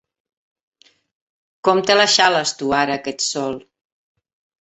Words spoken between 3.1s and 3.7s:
ets sol!